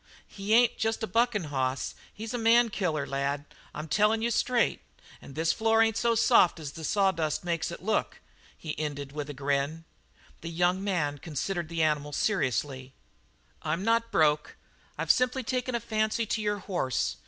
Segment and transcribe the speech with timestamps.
[0.27, 3.45] He ain't just a buckin' hoss; he's a man killer, lad.
[3.71, 4.81] I'm tellin' you straight.
[5.21, 8.19] And this floor ain't so soft as the sawdust makes it look,"
[8.57, 9.83] he ended with a grin.
[10.41, 12.93] The younger man considered the animal seriously.
[13.61, 14.55] "I'm not broke;
[14.97, 17.17] I've simply taken a fancy to your horse.